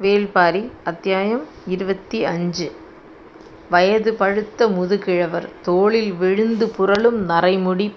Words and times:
வேள்பாரி 0.00 0.70
அத்தியாயம் 0.84 1.44
இருபத்தி 1.66 2.24
அஞ்சு 2.24 2.72
வயது 3.70 4.14
பழுத்த 4.14 4.68
முதுகிழவர் 4.68 5.48
தோளில் 5.62 6.12
விழுந்து 6.12 6.66
புரளும் 6.78 7.20
நரைமுடி 7.28 7.92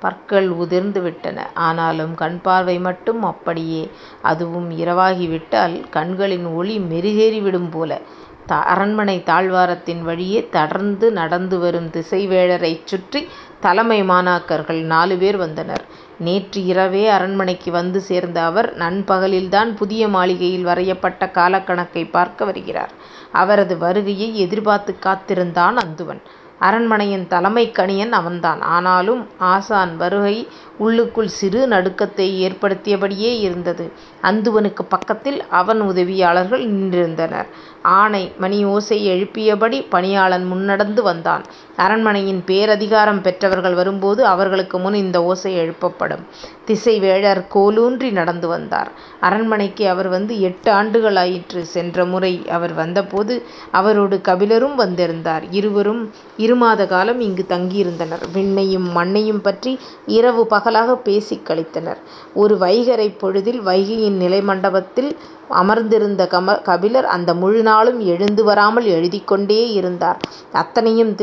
பற்கள் 0.00 0.48
உதிர்ந்து 0.48 1.00
விட்டன. 1.02 1.50
ஆனாலும் 1.54 2.14
கண்பார்வை 2.14 2.80
மட்டும் 2.80 3.22
அப்படியே. 3.22 3.90
அதுவும் 4.22 4.70
இரவாகிவிட்டால் 4.70 5.82
கண்களின் 5.90 6.46
ஒளி 6.46 6.78
மெருகேறிவிடும் 6.78 7.70
போல. 7.70 8.00
அரண்மனை 8.46 9.22
தாழ்வாரத்தின் 9.26 10.02
வழியே 10.02 10.48
தொடர்ந்து 10.50 11.12
நடந்து 11.12 11.58
வரும் 11.58 11.90
திசைவேழரைச் 11.90 12.84
சுற்றி 12.84 13.28
தலைமை 13.60 14.02
மாணாக்கர்கள் 14.02 14.82
நாலு 14.82 15.16
பேர் 15.16 15.36
வந்தனர். 15.36 15.84
நேற்று 16.18 16.64
இரவே 16.64 17.08
அரண்மனைக்கு 17.08 17.70
வந்து 17.70 18.00
சேர்ந்த 18.00 18.42
அவர் 18.42 18.76
நண்பகலில்தான் 18.78 19.76
புதிய 19.76 20.08
மாளிகையில் 20.08 20.64
வரையப்பட்ட 20.64 21.30
காலக்கணக்கைப் 21.34 22.12
பார்க்க 22.12 22.44
வருகிறார். 22.44 22.90
அவரது 23.32 23.78
வருகையை 23.78 24.38
எதிர்பார்த்துக் 24.38 25.02
காத்திருந்தான் 25.02 25.76
அந்துவன். 25.76 26.20
அரண்மனையின் 26.62 27.26
தலைமைக் 27.26 27.78
கணியன் 27.78 28.12
அவன்தான். 28.12 28.60
ஆனாலும் 28.74 29.22
ஆசான் 29.38 29.96
வருகை 29.96 30.36
உள்ளுக்குள் 30.78 31.28
சிறு 31.28 31.66
நடுக்கத்தை 31.68 32.28
ஏற்படுத்தியபடியே 32.46 33.32
இருந்தது. 33.38 33.84
அந்துவனுக்குப் 34.22 34.90
பக்கத்தில் 34.90 35.46
அவன் 35.50 35.80
உதவியாளர்கள் 35.80 36.64
நின்றிருந்தனர். 36.70 37.48
ஆனை 37.82 38.32
மணி 38.38 38.64
ஓசை 38.64 38.98
எழுப்பியபடி 39.08 39.86
பணியாளன் 39.88 40.44
முன்னடந்து 40.52 41.02
வந்தான். 41.02 41.44
அரண்மனையின் 41.84 42.42
பேரதிகாரம் 42.46 43.20
பெற்றவர்கள் 43.20 43.74
வரும்போது 43.74 44.22
அவர்களுக்கு 44.24 44.76
முன் 44.78 44.94
இந்த 44.94 45.18
ஓசை 45.24 45.52
எழுப்பப்படும். 45.54 46.24
திசைவேழர் 46.66 47.40
கோலூன்றி 47.54 48.08
நடந்து 48.12 48.48
வந்தார். 48.48 48.90
அரண்மனைக்கு 49.20 49.84
அவர் 49.88 50.08
வந்து 50.08 50.34
எட்டு 50.40 50.70
ஆண்டுகளாயிற்று. 50.72 51.62
சென்ற 51.66 52.04
முறை 52.04 52.32
அவர் 52.48 52.74
வந்தபோது 52.74 53.34
அவரோடு 53.72 54.16
கபிலரும் 54.28 54.74
வந்திருந்தார். 54.74 55.44
இருவரும் 55.50 56.02
இருமாத 56.38 56.86
காலம் 56.86 57.20
இங்கு 57.20 57.44
தங்கியிருந்தனர். 57.48 58.24
விண்ணையும் 58.34 58.88
மண்ணையும் 58.90 59.40
பற்றி 59.40 59.72
இரவு 60.10 60.46
பகலாகப் 60.46 61.04
பேசிக் 61.04 61.46
கழித்தனர். 61.48 62.00
ஒரு 62.34 62.54
வைகறைப் 62.58 63.18
பொழுதில் 63.18 63.62
வைகையின் 63.62 64.18
நிலைமண்டபத்தில் 64.20 65.10
அமர்ந்திருந்த 65.52 66.22
கபிலர் 66.62 67.04
அந்த 67.06 67.34
முழு 67.34 67.62
நாளும் 67.62 68.00
எழுந்து 68.06 68.44
வராமல் 68.44 68.86
எழுதிக் 68.86 69.26
கொண்டே 69.26 69.60
இருந்தார். 69.72 70.18
அத்தனையும் 70.52 71.14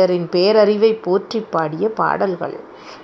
திசைவேழரின் 0.00 0.30
பேரறிவைப் 0.30 1.02
போற்றிப் 1.02 1.52
பாடிய 1.52 1.88
பாடல்கள். 1.88 2.60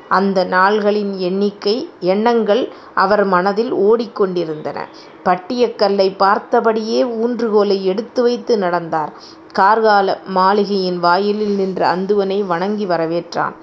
அந்த 0.09 0.45
நாள்களின் 0.45 1.17
எண்ணிக்கை 1.17 1.89
எண்ணங்கள் 2.01 2.73
அவர் 2.95 3.25
மனதில் 3.25 3.73
ஓடிக் 3.73 4.17
கொண்டிருந்தன. 4.17 4.89
பட்டியக்கல்லைப் 5.25 6.19
பார்த்தபடியே 6.19 7.05
ஊன்றுகோலை 7.05 7.83
எடுத்து 7.83 8.23
வைத்து 8.23 8.59
நடந்தார். 8.59 9.13
கார்கால 9.59 10.17
மாளிகையின் 10.27 10.99
வாயிலில் 10.99 11.55
நின்ற 11.55 11.97
அந்துவனை 11.97 12.47
வணங்கி 12.47 12.87
வரவேற்றான். 12.87 13.55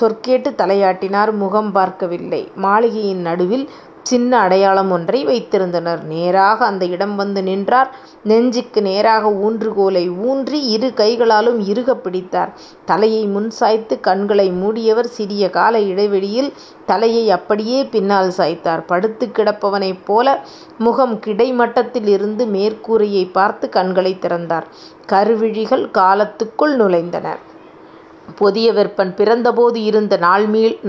சொற்கேட்டுத் 0.00 0.60
தலையாட்டினார். 0.60 1.32
முகம் 1.32 1.72
பார்க்கவில்லை. 1.72 2.48
மாளிகையின் 2.54 3.20
நடுவில் 3.20 3.70
சின்ன 4.08 4.38
அடையாளம் 4.38 4.90
ஒன்றை 4.90 5.20
வைத்திருந்தனர். 5.26 6.02
நேராக 6.04 6.64
அந்த 6.64 6.84
இடம் 6.86 7.14
வந்து 7.16 7.42
நின்றார். 7.42 7.90
நெஞ்சுக்கு 8.24 8.80
நேராக 8.82 9.30
ஊன்றுகோலை 9.40 10.04
ஊன்றி 10.20 10.60
இரு 10.66 10.88
கைகளாலும் 10.94 11.58
இறுகப் 11.64 12.02
பிடித்தார். 12.02 12.52
தலையை 12.84 13.24
முன் 13.26 13.50
சாய்த்து 13.50 14.00
கண்களை 14.00 14.46
மூடியவர் 14.52 15.10
சிறிய 15.16 15.50
கால 15.50 15.80
இடைவெளியில் 15.82 16.50
தலையை 16.86 17.30
அப்படியே 17.30 17.80
பின்னால் 17.86 18.32
சாய்த்தார். 18.36 18.82
படுத்துக் 18.86 19.34
கிடப்பவனைப் 19.38 20.02
போல 20.04 20.26
முகம் 20.78 21.18
கிடைமட்டத்தில் 21.18 22.06
இருந்து 22.06 22.46
மேற்கூரையைப் 22.46 23.32
பார்த்து 23.32 23.68
கண்களைத் 23.68 24.20
திறந்தார். 24.20 24.66
கருவிழிகள் 25.06 25.86
காலத்துக்குள் 25.92 26.74
நுழைந்தன. 26.76 27.26
பொதியவெற்பன் 28.40 29.12
பிறந்தபோது 29.16 29.78
இருந்த 29.82 30.14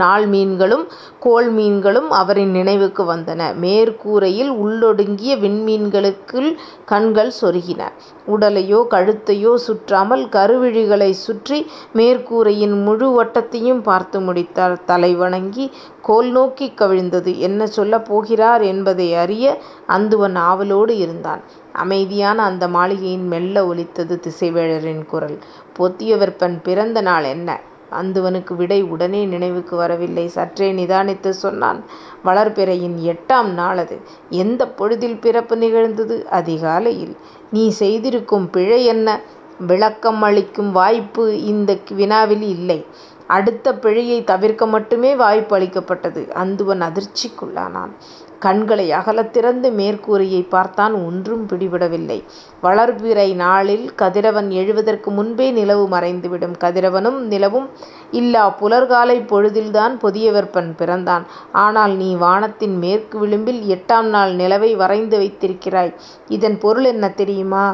நாள்மீன்களும் 0.03 0.85
கோள்மீன்களும் 1.21 2.09
அவரின் 2.19 2.51
நினைவுக்கு 2.51 3.03
வந்தன. 3.05 3.41
மேற்கூரையில் 3.61 4.51
உள்ளொடுங்கிய 4.63 5.33
விண்மீன்களுக்குள் 5.37 6.49
கண்கள் 6.85 7.33
சொருகின. 7.41 7.81
உடலையோ 8.27 8.79
கழுத்தையோ 8.93 9.53
சுற்றாமல் 9.67 10.25
கருவிழிகளைச் 10.35 11.21
சுற்றி 11.25 11.59
மேற்கூரையின் 11.93 12.75
முழு 12.83 13.09
வட்டத்தையும் 13.17 13.81
பார்த்து 13.81 14.19
முடித்தார். 14.19 14.77
தலை 14.85 15.11
வணங்கி 15.15 15.65
கோல் 16.01 16.31
நோக்கி 16.31 16.67
கவிழ்ந்தது. 16.75 17.31
என்ன 17.39 17.61
சொல்லப் 17.77 18.07
போகிறார் 18.07 18.63
என்பதை 18.63 19.07
அறிய 19.15 19.45
அந்துவன் 19.89 20.37
ஆவலோடு 20.49 20.93
இருந்தான். 20.97 21.41
அமைதியான 21.75 22.37
அந்த 22.43 22.65
மாளிகையில் 22.67 23.27
மெல்ல 23.33 23.65
ஒலித்தது 23.67 24.15
திசைவேழரின் 24.25 25.03
குரல். 25.05 25.37
பொத்தியவர்பன் 25.79 26.59
பிறந்த 26.63 27.01
நாள் 27.01 27.23
என்ன? 27.25 27.49
அந்துவனுக்கு 27.91 28.55
விடை 28.55 28.81
உடனே 28.83 29.25
நினைவுக்கு 29.25 29.75
வரவில்லை. 29.75 30.27
சற்றே 30.27 30.73
நிதானித்துச் 30.73 31.39
சொன்னான். 31.39 31.79
வளர்பிறையின் 32.25 32.97
எட்டாம் 33.05 33.49
நாளது. 33.53 33.95
எந்தப் 34.29 34.77
பொழுதில் 34.77 35.19
பிறப்பு 35.19 35.57
நிகழ்ந்தது? 35.57 36.29
அதிகாலையில். 36.29 37.15
நீ 37.51 37.69
செய்திருக்கும் 37.69 38.49
பிழை 38.49 38.85
என்ன? 38.85 39.19
விளக்கம் 39.67 40.21
அளிக்கும் 40.21 40.71
வாய்ப்பு 40.71 41.43
இந்த 41.43 41.77
வினாவில் 41.91 42.41
இல்லை. 42.47 42.79
அடுத்த 43.27 43.73
பிழையைத் 43.73 44.23
தவிர்க்க 44.23 44.65
மட்டுமே 44.65 45.15
வாய்ப்பு 45.15 45.55
அளிக்கப்பட்டது. 45.55 46.21
அந்துவன் 46.35 46.83
அதிர்ச்சிக்குள்ளானான். 46.87 47.91
கண்களை 48.39 48.91
அகலத் 48.91 49.29
திறந்து 49.29 49.69
மேற்கூரையைப் 49.71 50.49
பார்த்தான். 50.49 50.93
ஒன்றும் 51.05 51.47
பிடிபடவில்லை. 51.47 52.17
வளர்பிறை 52.63 53.35
நாளில் 53.35 53.95
கதிரவன் 53.95 54.49
எழுவதற்கு 54.51 55.11
முன்பே 55.11 55.51
நிலவு 55.51 55.87
மறைந்துவிடும். 55.87 56.55
கதிரவனும் 56.59 57.19
நிலவும் 57.25 57.67
இல்லாப் 58.11 58.57
புலர்காலைப் 58.59 59.27
பொழுதில்தான் 59.27 59.97
பொதியவெற்பன் 60.03 60.75
பிறந்தான். 60.75 61.25
ஆனால் 61.51 61.95
நீ 61.95 62.15
வானத்தின் 62.15 62.77
மேற்கு 62.77 63.19
விளிம்பில் 63.19 63.61
எட்டாம் 63.69 64.07
நாள் 64.07 64.35
நிலவை 64.35 64.75
வரைந்து 64.75 65.17
வைத்திருக்கிறாய். 65.17 65.93
இதன் 66.27 66.57
பொருள் 66.57 66.83
என்ன 66.83 67.09
தெரியுமா? 67.09 67.65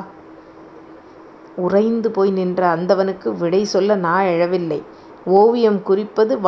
உறைந்து 1.57 2.11
போய் 2.11 2.31
நின்ற 2.31 2.75
அந்தவனுக்கு 2.75 3.37
விடை 3.37 3.63
சொல்ல 3.65 3.95
நா 3.95 4.21
எழவில்லை. 4.21 4.79
ஓவியம் 5.25 5.81
குறிப்பது 5.83 6.39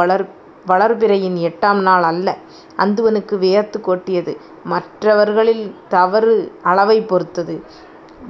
வளர்பிறையின் 0.67 1.35
எட்டாம் 1.35 1.81
நாள் 1.81 2.03
அல்ல. 2.03 2.37
அந்துவனுக்கு 2.77 3.37
வியர்த்து 3.37 3.81
கொட்டியது. 3.81 4.37
மற்றவர்களில் 4.63 5.75
தவறு 5.89 6.51
அளவைப் 6.63 7.07
பொறுத்தது. 7.07 7.63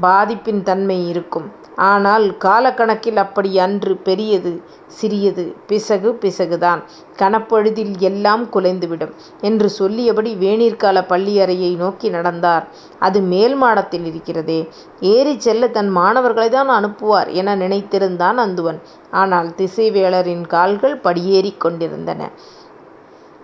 பாதிப்பின் 0.01 0.63
தன்மை 0.63 1.09
இருக்கும். 1.09 1.51
ஆனால் 1.77 2.37
காலக்கணக்கில் 2.39 3.15
அப்படி 3.15 3.59
அன்று. 3.59 3.95
பெரியது 3.97 4.61
சிறியது 4.87 5.55
பிசகு 5.67 6.17
பிசகுதான். 6.21 6.81
கணப்பொழுதில் 7.17 7.97
எல்லாம் 7.99 8.45
குலைந்துவிடும். 8.45 9.13
என்று 9.41 9.69
சொல்லியபடி 9.69 10.35
வேனிற்காலப் 10.35 11.09
பள்ளியறையை 11.09 11.75
நோக்கி 11.75 12.09
நடந்தார். 12.09 12.67
அது 12.99 13.21
மேல் 13.21 13.55
மாடத்தில் 13.55 14.05
இருக்கிறதே. 14.05 14.69
ஏறிச் 14.99 15.39
செல்ல 15.39 15.67
தன் 15.67 15.95
மாணவர்களைத்தான் 15.95 16.71
அனுப்புவார் 16.79 17.31
என 17.31 17.55
நினைத்திருந்தான் 17.55 18.37
அந்துவன். 18.37 18.79
ஆனால் 19.11 19.47
திசைவேளரின் 19.57 20.47
கால்கள் 20.47 20.97
படியேறிக் 20.97 21.57
கொண்டிருந்தன. 21.57 22.29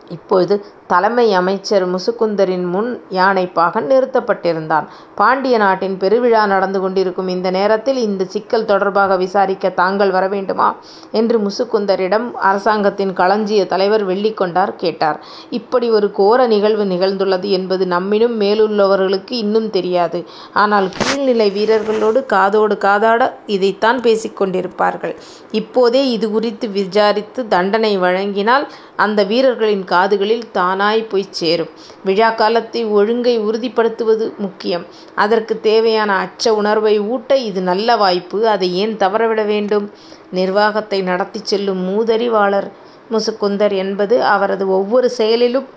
இப்பொழுது 0.09 0.65
தலைமை 0.93 1.33
அமைச்சர் 1.33 1.85
முசுகுந்தரின் 1.93 2.65
முன் 2.65 2.89
யானைப்பாகன் 3.11 3.87
நிறுத்தப்பட்டிருந்தான். 3.91 4.85
பாண்டிய 5.15 5.55
நாட்டின் 5.57 5.95
பெருவிழா 5.97 6.41
நடந்து 6.45 6.79
கொண்டிருக்கும் 6.79 7.27
இந்த 7.27 7.49
நேரத்தில் 7.51 7.99
இந்தச் 8.07 8.29
சிக்கல் 8.29 8.65
தொடர்பாக 8.65 9.17
விசாரிக்க 9.17 9.71
தாங்கள் 9.81 10.11
வரவேண்டுமா? 10.11 10.67
என்று 11.11 11.37
முசுகுந்தரிடம் 11.39 12.27
அரசாங்கத்தின் 12.41 13.13
களஞ்சிய 13.13 13.61
தலைவர் 13.65 14.05
வெள்ளிக்கொண்டார் 14.07 14.73
கேட்டார். 14.75 15.19
இப்படி 15.49 15.89
ஒரு 15.89 16.09
கோர 16.11 16.47
நிகழ்வு 16.47 16.85
நிகழ்ந்துள்ளது 16.85 17.49
என்பது 17.49 17.85
நம்மினும் 17.85 18.37
மேலுள்ளவர்களுக்கு 18.39 19.35
இன்னும் 19.43 19.69
தெரியாது. 19.69 20.21
ஆனால் 20.53 20.89
கீழ்நிலை 20.97 21.49
வீரர்களோடு 21.57 22.21
காதோடு 22.25 22.77
காதாட 22.85 23.21
இதைத்தான் 23.47 24.01
பேசிக் 24.01 24.37
கொண்டிருப்பார்கள். 24.41 25.15
இப்போதே 25.51 26.03
இது 26.09 26.27
குறித்து 26.31 26.67
விசாரித்து 26.69 27.41
தண்டனை 27.47 27.93
வழங்கினால் 27.99 28.67
அந்த 28.95 29.19
வீரர்களின் 29.23 29.85
காதுகளில் 29.91 30.45
தானாய்ப் 30.83 31.09
போய்ச் 31.09 31.33
சேரும். 31.33 31.69
விழாக்காலத்தை 32.05 32.89
ஒழுங்கை 32.91 33.33
உறுதிப்படுத்துவது 33.39 34.25
முக்கியம். 34.37 34.85
அதற்குத் 35.15 35.63
தேவையான 35.63 36.11
அச்ச 36.19 36.53
உணர்வை 36.53 36.99
ஊட்ட 37.07 37.37
இது 37.41 37.61
நல்ல 37.61 37.95
வாய்ப்பு. 37.95 38.47
அதை 38.47 38.75
ஏன் 38.75 38.97
தவறவிட 38.97 39.43
வேண்டும்? 39.45 39.85
நிர்வாகத்தை 40.31 41.01
நடத்திச் 41.01 41.45
செல்லும் 41.45 41.81
மூதறிவாளர் 41.83 42.67
முசுகுந்தர் 43.11 43.75
என்பது 43.75 44.23
அவரது 44.27 44.65
ஒவ்வொரு 44.69 45.09
செயலிலும் 45.11 45.67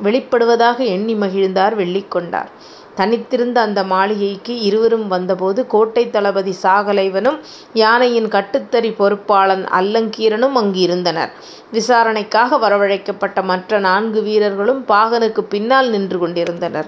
வெளிப்படுவதாக 0.00 0.78
எண்ணி 0.88 1.14
மகிழ்ந்தார் 1.16 1.74
வெள்ளிக்கொண்டார். 1.76 2.50
தனித்திருந்த 2.94 3.60
அந்த 3.60 3.84
மாளிகைக்கு 3.84 4.60
இருவரும் 4.60 5.08
வந்தபோது 5.08 5.66
கோட்டைத் 5.72 6.10
தளபதி 6.10 6.54
சாகலைவனும் 6.62 7.38
யானையின் 7.72 8.28
கட்டுத்தறி 8.28 8.90
பொறுப்பாளன் 8.90 9.64
அல்லங்கீரனும் 9.80 10.52
அங்கு 10.52 10.80
இருந்தனர். 10.80 11.32
விசாரணைக்காக 11.72 12.58
வரவழைக்கப்பட்ட 12.58 13.42
மற்ற 13.42 13.78
நான்கு 13.78 14.22
வீரர்களும் 14.22 14.84
பாகனுக்குப் 14.88 15.50
பின்னால் 15.50 15.90
நின்று 15.90 16.18
கொண்டிருந்தனர். 16.18 16.86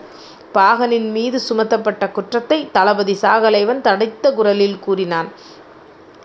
பாகனின் 0.54 1.10
மீது 1.10 1.40
சுமத்தப்பட்ட 1.48 2.10
குற்றத்தை 2.10 2.68
தளபதி 2.72 3.18
சாகலைவன் 3.20 3.80
தடித்த 3.80 4.32
குரலில் 4.32 4.78
கூறினான். 4.78 5.28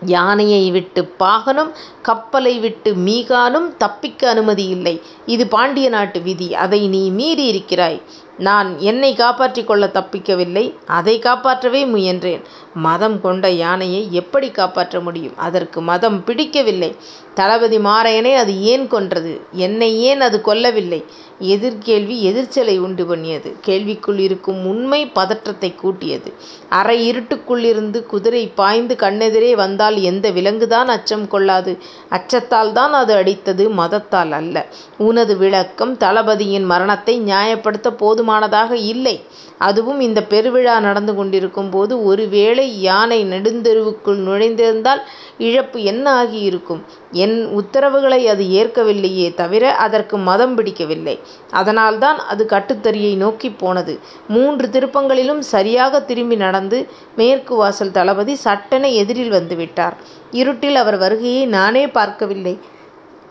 யானையை 0.06 0.70
விட்டு 0.70 1.12
பாகனும் 1.18 1.70
கப்பலை 2.02 2.58
விட்டு 2.58 2.94
மீகானும் 2.94 3.76
தப்பிக்க 3.78 4.34
அனுமதியில்லை. 4.34 4.94
இது 5.26 5.46
பாண்டிய 5.46 5.88
நாட்டு 5.88 6.20
விதி. 6.20 6.54
அதை 6.54 6.88
நீ 6.88 7.02
மீறியிருக்கிறாய். 7.10 8.00
நான் 8.38 8.78
என்னைக் 8.78 9.16
காப்பாற்றிக் 9.16 9.66
கொள்ளத் 9.66 9.96
தப்பிக்கவில்லை. 9.96 10.74
அதைக் 10.86 11.22
காப்பாற்றவே 11.22 11.84
முயன்றேன். 11.84 12.42
மதம் 12.74 13.20
கொண்ட 13.20 13.50
யானையை 13.50 14.08
எப்படிக் 14.10 14.54
காப்பாற்ற 14.54 15.00
முடியும்? 15.00 15.36
அதற்கு 15.36 15.80
மதம் 15.80 16.24
பிடிக்கவில்லை. 16.24 16.96
தளபதி 17.34 17.78
மாரையனை 17.78 18.34
அது 18.34 18.62
ஏன் 18.62 18.88
கொன்றது? 18.88 19.40
என்னை 19.52 19.98
ஏன் 20.00 20.20
அது 20.20 20.40
கொல்லவில்லை? 20.44 21.04
எதிர்கேள்வி 21.40 22.20
எதிர்ச்சலை 22.20 22.78
உண்டு 22.78 23.06
பண்ணியது. 23.06 23.56
கேள்விக்குள் 23.66 24.18
இருக்கும் 24.18 24.66
உண்மை 24.66 25.06
பதற்றத்தைக் 25.06 25.74
கூட்டியது. 25.74 26.32
அரை 26.68 27.12
இருட்டுக்குள்ளிருந்து 27.12 28.02
குதிரை 28.02 28.46
பாய்ந்து 28.46 28.96
கண்ணெதிரே 28.98 29.54
வந்தால் 29.54 30.00
எந்த 30.00 30.30
விலங்குதான் 30.30 30.88
அச்சம் 30.88 31.28
கொள்ளாது? 31.28 31.78
அச்சத்தால்தான் 32.10 32.90
அது 32.90 33.14
அடித்தது 33.14 33.70
மதத்தால் 33.70 34.30
அல்ல. 34.30 34.66
உனது 34.98 35.36
விளக்கம் 35.36 35.96
தளபதியின் 35.96 36.64
மரணத்தை 36.64 37.20
நியாயப்படுத்தப் 37.20 37.96
போதுமானதாக 38.22 38.76
இல்லை. 38.76 39.24
அதுவும் 39.58 40.00
இந்த 40.00 40.24
பெருவிழா 40.28 40.80
நடந்து 40.80 41.14
கொண்டிருக்கும் 41.14 41.70
போது 41.70 42.04
ஒருவேளை 42.04 42.80
யானை 42.80 43.24
நெடுந்தெருவுக்குள் 43.24 44.22
நுழைந்திருந்தால் 44.22 45.00
இழப்பு 45.38 45.82
என்ன 45.82 46.24
ஆகியிருக்கும்? 46.24 46.82
என் 47.10 47.46
உத்தரவுகளை 47.46 48.28
அது 48.28 48.44
ஏற்கவில்லையே 48.44 49.34
தவிர 49.34 49.74
அதற்கு 49.74 50.16
மதம் 50.16 50.54
பிடிக்கவில்லை. 50.54 51.18
அதனால்தான் 51.50 52.18
அது 52.18 52.46
கட்டுத்தறியை 52.50 53.16
நோக்கிப் 53.16 53.58
போனது. 53.58 53.98
மூன்று 54.28 54.68
திருப்பங்களிலும் 54.68 55.38
சரியாகத் 55.38 56.06
திரும்பி 56.06 56.36
நடந்து 56.36 56.88
மேற்கு 57.16 57.54
வாசல் 57.54 57.90
தளபதி 57.90 58.34
சட்டென 58.34 58.88
எதிரில் 58.88 59.32
வந்துவிட்டார். 59.32 59.92
இருட்டில் 60.30 60.74
அவர் 60.74 60.96
வருகையை 60.96 61.46
நானே 61.46 61.88
பார்க்கவில்லை. 61.88 62.58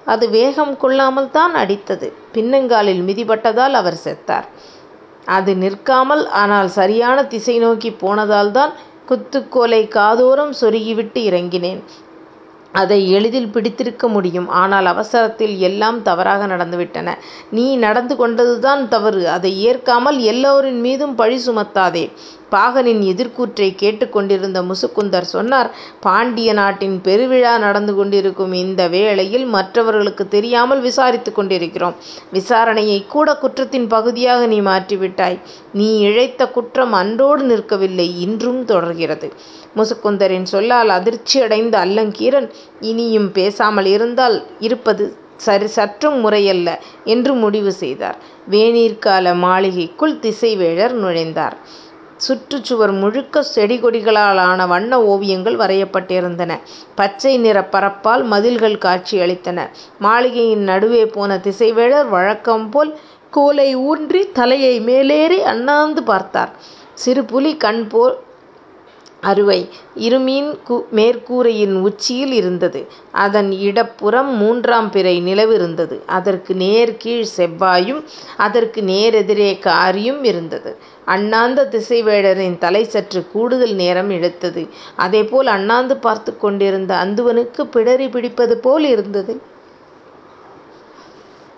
அது 0.05 0.29
வேகம் 0.29 0.77
கொள்ளாமல்தான் 0.81 1.53
அடித்தது. 1.55 2.13
பின்னங்காலில் 2.33 3.01
மிதிபட்டதால் 3.01 3.71
அவர் 3.71 3.99
செத்தார். 4.03 4.43
அது 5.31 5.51
நிற்காமல் 5.55 6.23
ஆனால் 6.41 6.69
சரியான 6.79 7.17
திசை 7.23 7.55
நோக்கிப் 7.59 7.99
போனதால்தான் 8.01 8.71
குத்துக்கோலை 9.09 9.81
காதோரம் 9.97 10.53
சொருகிவிட்டு 10.61 11.21
இறங்கினேன். 11.29 11.81
அதை 12.73 12.99
எளிதில் 13.11 13.49
பிடித்திருக்க 13.49 14.05
முடியும். 14.07 14.47
ஆனால் 14.61 14.85
அவசரத்தில் 14.85 15.55
எல்லாம் 15.59 15.97
தவறாக 16.01 16.43
நடந்துவிட்டன. 16.47 17.09
நீ 17.51 17.65
நடந்து 17.75 18.13
கொண்டதுதான் 18.15 18.83
தவறு. 18.87 19.23
அதை 19.29 19.51
ஏற்காமல் 19.63 20.19
எல்லோரின் 20.31 20.79
மீதும் 20.79 21.15
பழி 21.15 21.37
சுமத்தாதே. 21.47 22.05
பாகனின் 22.51 23.01
எதிர்க்கூற்றைக் 23.01 23.75
கேட்டுக் 23.75 24.12
கொண்டிருந்த 24.12 24.62
முசுக்குந்தர் 24.62 25.30
சொன்னார் 25.33 25.69
பாண்டிய 26.00 26.53
நாட்டின் 26.53 27.01
பெருவிழா 27.03 27.57
நடந்து 27.57 27.95
கொண்டிருக்கும் 27.95 28.53
இந்த 28.53 28.88
வேளையில் 28.88 29.45
மற்றவர்களுக்குத் 29.45 30.30
தெரியாமல் 30.30 30.81
விசாரித்துக் 30.81 31.36
கொண்டிருக்கிறோம். 31.36 31.95
விசாரணையைக்கூட 32.33 33.38
குற்றத்தின் 33.38 33.88
பகுதியாக 33.88 34.45
நீ 34.45 34.62
மாற்றிவிட்டாய். 34.62 35.39
நீ 35.74 36.00
இழைத்த 36.00 36.48
குற்றம் 36.48 36.94
அன்றோடு 36.94 37.44
நிற்கவில்லை 37.45 38.09
இன்றும் 38.18 38.65
தொடர்கிறது. 38.65 39.30
முசுக்குந்தரின் 39.75 40.44
சொல்லால் 40.45 40.89
அதிர்ச்சியடைந்த 40.89 41.75
அல்லங்கீரன் 41.86 42.48
இனியும் 42.81 43.31
பேசாமல் 43.31 43.86
இருந்தால் 43.88 44.38
இருப்பது 44.59 45.06
சற்றும் 45.68 46.19
முறையல்ல 46.19 46.69
என்று 47.06 47.33
முடிவு 47.33 47.71
செய்தார். 47.74 48.18
வேநீர்கால 48.50 49.36
மாளிகைக்குள் 49.36 50.19
திசைவேழர் 50.21 50.95
நுழைந்தார். 50.95 51.56
சுற்றுச்சுவர் 52.27 53.00
முழுக்க 53.00 53.44
செடி 53.44 53.77
கொடிகளால் 53.77 54.38
ஆன 54.38 54.68
வண்ண 54.68 55.03
ஓவியங்கள் 55.03 55.56
வரையப்பட்டிருந்தன. 55.56 56.59
பச்சை 56.95 57.38
நிறப் 57.38 57.75
பரப்பால் 57.75 58.23
மதில்கள் 58.23 58.77
காட்சியளித்தன. 58.77 59.69
மாளிகையின் 60.00 60.63
நடுவே 60.63 61.06
போன 61.06 61.38
திசைவேழர் 61.38 62.09
வழக்கம்போல் 62.09 63.00
கோலை 63.29 63.77
ஊன்றித் 63.77 64.33
தலையை 64.33 64.79
மேலேறி 64.79 65.41
அண்ணாந்து 65.44 66.03
பார்த்தார். 66.03 66.51
சிறு 66.94 67.25
புலி 67.25 67.57
கண் 67.57 67.88
போல் 67.88 68.18
அறுவை. 69.21 69.57
இருமீன் 69.97 70.50
மேற்கூரையின் 70.91 71.73
உச்சியில் 71.79 72.31
இருந்தது. 72.31 72.79
அதன் 73.23 73.51
இடப்புறம் 73.62 74.38
மூன்றாம் 74.38 74.89
பிறை 74.89 75.21
நிலவிருந்தது. 75.21 75.97
அதற்கு 76.09 76.53
நேர்கீழ் 76.56 77.25
செவ்வாயும் 77.38 78.01
அதற்கு 78.38 78.81
நேரெதிரே 78.83 79.59
காரியும் 79.59 80.23
இருந்தது. 80.23 80.71
அண்ணாந்த 81.06 81.68
திசைவேடரின் 81.71 82.57
தலை 82.57 82.83
சற்றுக் 82.85 83.31
கூடுதல் 83.31 83.73
நேரம் 83.73 84.09
இழுத்தது. 84.12 84.63
அதேபோல் 84.97 85.47
அண்ணாந்து 85.47 85.97
பார்த்துக் 85.97 86.39
கொண்டிருந்த 86.39 86.95
அந்துவனுக்குப் 86.95 87.71
பிடரி 87.74 88.09
பிடிப்பது 88.09 88.57
போல் 88.57 88.83
இருந்தது. 88.85 89.33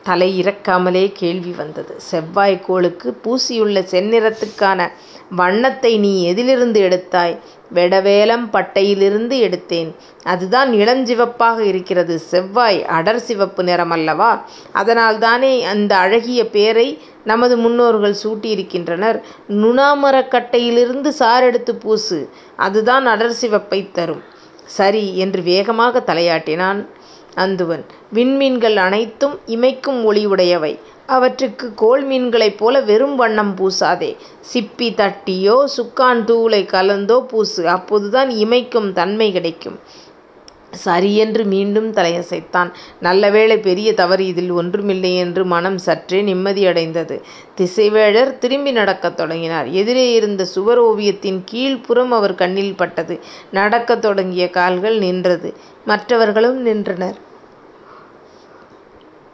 தலை 0.03 0.41
இறக்காமலே 0.43 1.11
கேள்வி 1.11 1.51
வந்தது. 1.51 1.95
செவ்வாய்க் 2.11 2.63
கோளுக்குப் 2.65 3.19
பூசியுள்ள 3.23 3.81
செந்நிறத்துக்கான 3.91 4.87
வண்ணத்தை 5.31 5.97
நீ 5.97 6.23
எதிலிருந்து 6.23 6.81
எடுத்தாய்? 6.81 7.37
வெடவேலம் 7.73 8.47
பட்டையிலிருந்து 8.53 9.37
எடுத்தேன். 9.39 9.95
அதுதான் 10.23 10.71
இளஞ்சிவப்பாக 10.73 11.59
இருக்கிறது. 11.59 12.19
செவ்வாய் 12.19 12.85
அடர் 12.85 13.19
சிவப்பு 13.19 13.63
நிறமல்லவா? 13.63 14.31
அதனால்தானே 14.75 15.61
அந்த 15.63 15.97
அழகிய 15.97 16.47
பேரை 16.47 16.87
நமது 17.23 17.57
முன்னோர்கள் 17.57 18.15
சூட்டியிருக்கின்றனர். 18.23 19.19
நுணாமரக் 19.49 20.31
கட்டையிலிருந்து 20.31 21.11
சாறெடுத்துப் 21.19 21.79
பூசு. 21.79 22.29
அதுதான் 22.57 23.07
அடர் 23.07 23.35
சிவப்பைத் 23.41 23.91
தரும். 23.91 24.23
சரி 24.65 25.17
என்று 25.17 25.41
வேகமாகத் 25.41 26.09
தலையாட்டினான் 26.09 26.79
அந்துவன். 27.35 27.83
விண்மீன்கள் 28.13 28.75
அனைத்தும் 28.75 29.39
இமைக்கும் 29.47 30.03
ஒளி 30.03 30.25
உடையவை. 30.25 30.79
அவற்றுக்குக் 31.05 31.77
கோள் 31.77 32.07
மீன்களைப் 32.07 32.57
போல 32.57 32.81
வெறும் 32.81 33.15
வண்ணம் 33.15 33.55
பூசாதே. 33.55 34.15
சிப்பி 34.53 34.93
தட்டியோ 34.93 35.63
சுக்கான் 35.77 36.23
தூளைக் 36.23 36.69
கலந்தோ 36.73 37.21
பூசு. 37.21 37.67
அப்போதுதான் 37.69 38.29
இமைக்கும் 38.29 38.91
தன்மை 38.91 39.31
கிடைக்கும். 39.31 39.79
சரியென்று 40.73 41.43
மீண்டும் 41.43 41.93
தலையசைத்தான். 41.93 42.71
நல்லவேளை 42.99 43.57
பெரிய 43.57 43.93
தவறு 43.93 44.25
இதில் 44.25 44.51
ஒன்றுமில்லை 44.51 45.15
என்று 45.15 45.45
மனம் 45.45 45.77
சற்றே 45.77 46.21
நிம்மதியடைந்தது. 46.21 47.21
திசைவேழர் 47.57 48.37
திரும்பி 48.37 48.71
நடக்கத் 48.71 49.17
தொடங்கினார். 49.17 49.69
எதிரே 49.69 50.13
இருந்த 50.13 50.45
சுவர் 50.45 50.81
ஓவியத்தின் 50.81 51.43
கீழ்ப்புறம் 51.51 52.07
அவர் 52.07 52.35
கண்ணில் 52.35 52.75
பட்டது. 52.75 53.19
நடக்கத் 53.51 54.01
தொடங்கிய 54.01 54.49
கால்கள் 54.49 54.97
நின்றது. 54.97 55.53
மற்றவர்களும் 55.85 56.61
நின்றனர். 56.61 57.17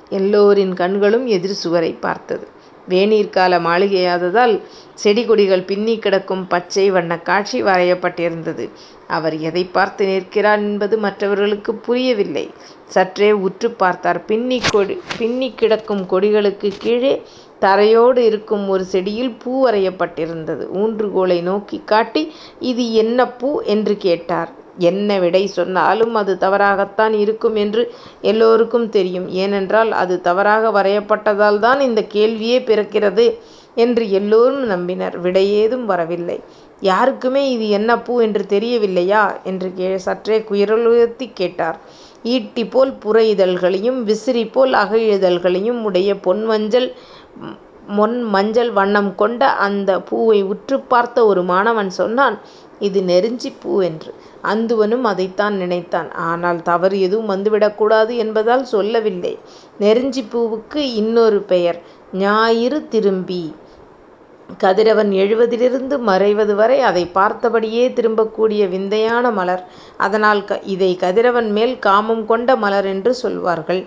எல்லோரின் 0.09 0.73
கண்களும் 0.73 1.27
எதிர் 1.27 1.57
சுவரைப் 1.63 2.01
பார்த்தது. 2.01 2.47
வேநீர்கால 2.89 3.59
மாளிகையாததால் 3.59 4.53
செடி 4.95 5.25
கொடிகள் 5.25 5.63
பின்னிக் 5.63 6.01
கிடக்கும் 6.01 6.47
பச்சை 6.47 6.91
வண்ணக் 6.91 7.25
காட்சி 7.25 7.63
வரையப்பட்டிருந்தது. 7.63 8.65
அவர் 9.07 9.39
எதைப் 9.39 9.73
பார்த்து 9.73 10.05
நிற்கிறார் 10.05 10.59
என்பது 10.59 10.97
மற்றவர்களுக்குப் 10.97 11.83
புரியவில்லை. 11.83 12.45
சற்றே 12.87 13.31
உற்றுப் 13.39 13.77
பார்த்தார். 13.77 14.25
பின்னிக் 14.25 15.57
கிடக்கும் 15.57 16.05
கொடிகளுக்குக் 16.09 16.79
கீழே 16.79 17.13
தரையோடு 17.61 18.17
இருக்கும் 18.25 18.69
ஒரு 18.69 18.83
செடியில் 18.85 19.33
பூ 19.33 19.65
வரையப்பட்டிருந்தது. 19.65 20.65
ஊன்றுகோலை 20.73 21.41
நோக்கிக் 21.41 21.87
காட்டி 21.87 22.23
இது 22.61 22.93
என்ன 22.93 23.27
பூ? 23.31 23.49
என்று 23.65 23.97
கேட்டார். 23.97 24.51
என்ன 24.79 25.19
விடை 25.19 25.43
சொன்னாலும் 25.49 26.15
அது 26.15 26.33
தவறாகத்தான் 26.37 27.13
இருக்கும் 27.15 27.55
என்று 27.55 27.81
எல்லோருக்கும் 28.23 28.89
தெரியும். 28.89 29.27
ஏனென்றால் 29.41 29.91
அது 29.93 30.15
தவறாக 30.21 30.71
வரையப்பட்டதால்தான் 30.71 31.79
இந்த 31.79 32.01
கேள்வியே 32.13 32.59
பிறக்கிறது 32.63 33.25
என்று 33.75 34.05
எல்லோரும் 34.11 34.65
நம்பினர். 34.69 35.15
விடையேதும் 35.23 35.85
வரவில்லை. 35.85 36.37
யாருக்குமே 36.81 37.43
இது 37.51 37.65
என்ன 37.69 37.91
பூ 37.99 38.13
என்று 38.21 38.45
தெரியவில்லையா? 38.45 39.23
என்று 39.43 39.69
சற்றே 39.99 40.37
குரலுயர்த்திக் 40.49 41.33
கேட்டார். 41.33 41.77
ஈட்டிபோல் 42.25 42.93
புற 42.99 43.17
இதழ்களையும் 43.25 43.99
விசிறிபோல் 44.03 44.73
அக 44.75 44.91
இதழ்களையும் 45.09 45.79
உடைய 45.81 46.09
பொன் 46.19 46.43
மஞ்சள் 48.33 48.71
வண்ணம் 48.71 49.15
கொண்ட 49.15 49.43
அந்தப் 49.59 50.05
பூவை 50.05 50.39
உற்றுப் 50.43 50.89
பார்த்த 50.89 51.25
ஒரு 51.25 51.43
மாணவன் 51.43 51.89
சொன்னான் 51.91 52.35
இது 52.79 52.99
நெருஞ்சிப் 53.03 53.59
பூ 53.61 53.71
என்று. 53.81 54.11
அந்துவனும் 54.43 55.01
அதைத்தான் 55.01 55.55
நினைத்தான். 55.55 56.11
ஆனால் 56.11 56.61
தவறு 56.61 57.01
எதுவும் 57.01 57.43
வந்துவிடக்கூடாது 57.43 58.15
என்பதால் 58.15 58.65
சொல்லவில்லை. 58.65 59.39
நெருஞ்சி 59.79 60.27
பூவுக்கு 60.33 60.75
இன்னொரு 60.75 61.41
பெயர் 61.41 61.81
ஞாயிறு 62.13 62.87
திரும்பி. 62.87 63.55
கதிரவன் 64.57 65.11
எழுவதிலிருந்து 65.11 65.99
மறைவது 65.99 66.55
வரை 66.55 66.81
அதைப் 66.81 67.11
பார்த்தபடியே 67.13 67.89
திரும்பக்கூடிய 67.89 68.69
விந்தையான 68.69 69.31
மலர். 69.31 69.67
அதனால் 69.97 70.63
இதை 70.63 70.95
கதிரவன் 70.95 71.51
மேல் 71.51 71.79
காமம் 71.79 72.25
கொண்ட 72.25 72.55
மலர் 72.55 72.85
என்று 72.85 73.13
சொல்வார்கள். 73.13 73.85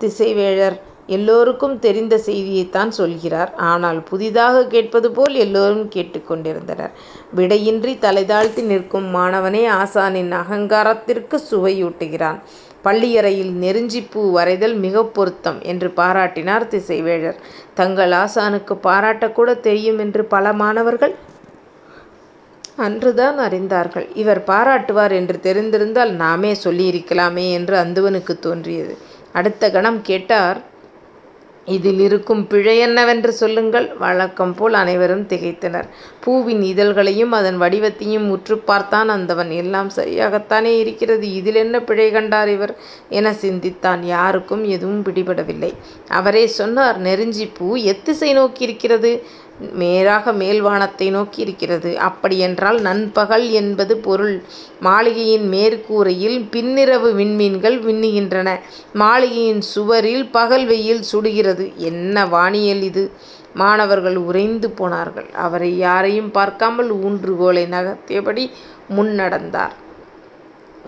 திசைவேழர் 0.00 0.80
எல்லோருக்கும் 1.08 1.78
தெரிந்த 1.78 2.20
செய்தியைத்தான் 2.26 2.88
சொல்கிறார். 2.90 3.54
ஆனால் 3.66 4.02
புதிதாகக் 4.02 4.70
கேட்பது 4.70 5.10
போல் 5.10 5.34
எல்லோரும் 5.36 5.88
கேட்டுக் 5.88 6.26
கொண்டிருந்தனர். 6.26 6.92
விடையின்றி 7.36 7.92
தலைதாழ்த்தி 7.98 8.62
நிற்கும் 8.62 9.14
மாணவனே 9.14 9.62
ஆசானின் 9.72 10.32
அகங்காரத்திற்குச் 10.36 11.48
சுவையூட்டுகிறான். 11.50 12.38
பள்ளியறையில் 12.84 13.52
நெருஞ்சிப்பூ 13.62 14.30
வரைதல் 14.30 14.76
மிகப் 14.76 15.14
பொருத்தம் 15.14 15.62
என்று 15.62 15.92
பாராட்டினார் 15.96 16.68
திசைவேழர். 16.68 17.38
தங்கள் 17.74 18.12
ஆசானுக்குப் 18.14 18.84
பாராட்டக்கூடத் 18.84 19.60
தெரியும் 19.60 19.98
என்று 19.98 20.24
பல 20.24 20.52
மாணவர்கள் 20.52 21.14
அன்றுதான் 22.76 23.38
அறிந்தார்கள். 23.38 24.06
இவர் 24.14 24.44
பாராட்டுவார் 24.46 25.12
என்று 25.12 25.38
தெரிந்திருந்தால் 25.42 26.10
நாமே 26.14 26.52
சொல்லியிருக்கலாமே 26.64 27.50
என்று 27.50 27.76
அந்துவனுக்குத் 27.76 28.38
தோன்றியது. 28.38 28.94
அடுத்த 29.32 29.70
கணம் 29.70 30.02
கேட்டார் 30.02 30.58
இதில் 31.66 32.00
இருக்கும் 32.00 32.46
பிழை 32.46 32.78
என்னவென்று 32.78 33.32
சொல்லுங்கள். 33.32 33.94
வழக்கம் 33.94 34.54
போல் 34.54 34.72
அனைவரும் 34.72 35.26
திகைத்தனர். 35.26 35.88
பூவின் 36.20 36.62
இதழ்களையும் 36.62 37.28
அதன் 37.28 37.60
வடிவத்தையும் 37.60 38.28
உற்றுப் 38.28 38.66
பார்த்தான் 38.66 39.08
அந்தவன். 39.08 39.50
எல்லாம் 39.50 39.90
சரியாகத்தானே 39.96 40.78
இருக்கிறது. 40.78 41.26
இதிலென்ன 41.28 41.84
பிழை 41.84 42.10
கண்டார் 42.10 42.48
இவர்? 42.48 42.76
என 43.08 43.32
சிந்தித்தான். 43.32 44.02
யாருக்கும் 44.02 44.64
எதுவும் 44.64 45.02
பிடிபடவில்லை. 45.02 45.74
அவரே 46.08 46.46
சொன்னார் 46.46 47.02
நெருஞ்சிப்பூ 47.02 47.74
எத்திசை 47.74 48.38
நோக்கியிருக்கிறது? 48.38 49.22
நேராக 49.58 50.32
மேல் 50.32 50.60
வானத்தை 50.60 51.14
நோக்கியிருக்கிறது. 51.14 51.94
அப்படியென்றால் 51.94 52.80
நண்பகல் 52.80 53.50
என்பது 53.50 53.96
பொருள். 53.96 54.42
மாளிகையின் 54.80 55.48
மேற்கூரையில் 55.52 56.48
பின்னிரவு 56.50 57.12
விண்மீன்கள் 57.14 57.82
மின்னுகின்றன. 57.82 58.60
மாளிகையின் 58.92 59.60
சுவரில் 59.60 60.28
பகல் 60.30 60.66
வெயில் 60.66 61.02
சுடுகிறது. 61.12 61.74
என்ன 61.76 62.26
வானியல் 62.26 62.82
இது? 62.82 63.10
மாணவர்கள் 63.54 64.16
உறைந்து 64.16 64.70
போனார்கள். 64.70 65.30
அவரை 65.30 65.78
யாரையும் 65.78 66.30
பார்க்காமல் 66.30 66.94
ஊன்றுகோலை 66.94 67.66
நகர்த்தியபடி 67.68 68.50
முன் 68.88 69.14
நடந்தார். 69.14 69.84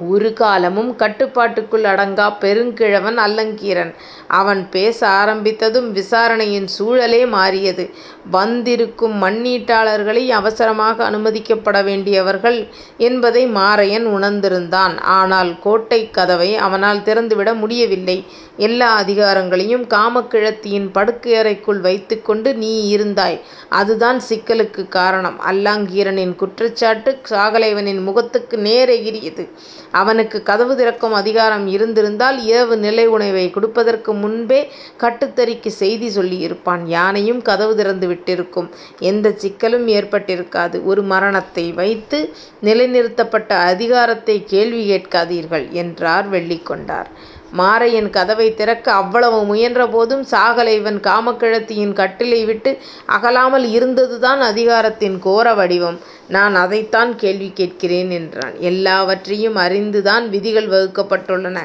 ஒரு 0.00 0.32
காலமும் 0.32 0.96
கட்டுப்பாட்டுக்குள் 0.96 1.84
அடங்காப் 1.84 2.36
பெருங்கிழவன் 2.40 3.16
அல்லங்கீரன். 3.16 3.94
அவன் 4.28 4.68
பேச 4.70 5.08
ஆரம்பித்ததும் 5.08 5.90
விசாரணையின் 5.90 6.68
சூழலே 6.78 7.28
மாறியது. 7.28 7.90
வந்திருக்கும் 8.30 9.22
மண்ணீட்டாளர்களை 9.22 10.28
அவசரமாக 10.28 11.10
அனுமதிக்கப்பட 11.10 11.84
வேண்டியவர்கள் 11.84 12.66
என்பதை 12.96 13.46
மாரையன் 13.46 14.06
உணர்ந்திருந்தான். 14.06 15.00
ஆனால் 15.00 15.58
கோட்டைக் 15.58 16.14
கதவை 16.14 16.56
அவனால் 16.56 16.98
திறந்துவிட 16.98 17.54
முடியவில்லை. 17.54 18.24
எல்லா 18.58 19.02
அதிகாரங்களையும் 19.02 19.84
காமக்கிழத்தியின் 19.86 20.88
படுக்கையறைக்குள் 20.94 21.80
வைத்துக் 21.80 22.24
கொண்டு 22.24 22.50
நீ 22.54 22.70
இருந்தாய். 22.88 23.36
அதுதான் 23.72 24.20
சிக்கலுக்குக் 24.28 24.90
காரணம். 24.90 25.36
அல்லாங்கீரனின் 25.46 26.34
குற்றச்சாட்டு 26.34 27.10
சாகலைவனின் 27.30 28.02
முகத்துக்கு 28.02 28.56
நேர் 28.58 28.90
எகிறியது. 28.90 29.44
அவனுக்குக் 29.92 30.46
கதவு 30.46 30.76
திறக்கும் 30.76 31.12
அதிகாரம் 31.12 31.66
இருந்திருந்தால் 31.66 32.38
இரவு 32.44 32.76
நிலை 32.76 33.06
உணவைக் 33.08 33.52
கொடுப்பதற்கு 33.52 34.12
முன்பே 34.14 34.60
கட்டுத்தறிக்குச் 35.00 35.78
செய்தி 35.82 36.08
சொல்லியிருப்பான். 36.16 36.82
யானையும் 36.96 37.42
கதவு 37.42 37.76
திறந்து 37.76 38.08
விட்டிருக்கும். 38.08 38.68
எந்தச் 39.10 39.40
சிக்கலும் 39.44 39.86
ஏற்பட்டிருக்காது. 39.98 40.84
ஒரு 40.84 41.02
மரணத்தை 41.04 41.66
வைத்து 41.72 42.20
நிலைநிறுத்தப்பட்ட 42.62 43.52
அதிகாரத்தைக் 43.70 44.46
கேள்வி 44.46 44.82
கேட்காதீர்கள் 44.90 45.66
என்றார் 45.76 46.30
வெள்ளிக்கொண்டார். 46.30 47.08
மாரையன் 47.56 48.10
கதவைத் 48.10 48.56
திறக்க 48.56 48.92
அவ்வளவு 48.92 49.54
முயன்றபோதும் 49.54 50.24
சாகலைவன் 50.30 51.00
காமக்கிழத்தியின் 51.00 51.92
கட்டிலை 51.92 52.44
விட்டு 52.44 52.78
அகலாமல் 53.08 53.68
இருந்ததுதான் 53.70 54.40
அதிகாரத்தின் 54.40 55.18
கோர 55.18 55.54
வடிவம். 55.54 56.00
நான் 56.28 56.54
அதைத்தான் 56.54 57.16
கேள்வி 57.16 57.50
கேட்கிறேன் 57.54 58.10
என்றான். 58.10 58.58
எல்லாவற்றையும் 58.58 59.56
அறிந்துதான் 59.56 60.28
விதிகள் 60.28 60.68
வகுக்கப்பட்டுள்ளன. 60.68 61.58